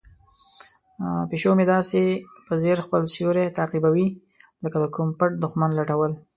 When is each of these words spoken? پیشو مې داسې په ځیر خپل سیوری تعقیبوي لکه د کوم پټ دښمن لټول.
پیشو 1.29 1.51
مې 1.57 1.65
داسې 1.73 2.01
په 2.47 2.53
ځیر 2.61 2.77
خپل 2.85 3.01
سیوری 3.13 3.45
تعقیبوي 3.57 4.07
لکه 4.63 4.77
د 4.79 4.85
کوم 4.95 5.07
پټ 5.19 5.31
دښمن 5.43 5.69
لټول. 5.79 6.11